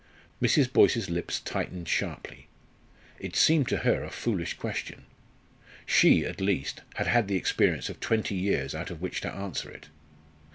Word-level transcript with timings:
Mrs. 0.41 0.73
Boyce's 0.73 1.11
lips 1.11 1.39
tightened 1.41 1.87
sharply. 1.87 2.47
It 3.19 3.35
seemed 3.35 3.67
to 3.67 3.77
her 3.85 4.03
a 4.03 4.09
foolish 4.09 4.55
question. 4.55 5.05
She, 5.85 6.25
at 6.25 6.41
least, 6.41 6.81
had 6.95 7.05
had 7.05 7.27
the 7.27 7.35
experience 7.37 7.87
of 7.87 7.99
twenty 7.99 8.33
years 8.33 8.73
out 8.73 8.89
of 8.89 8.99
which 8.99 9.21
to 9.21 9.31
answer 9.31 9.69
it. 9.69 9.89